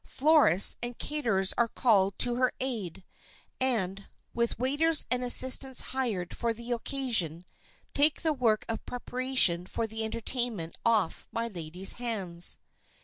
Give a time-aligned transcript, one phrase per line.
[0.03, 3.03] Florists and caterers are called to her aid,
[3.59, 7.45] and, with waiters and assistants hired for the occasion,
[7.93, 12.57] take the work of preparation for the entertainment off my lady's hands.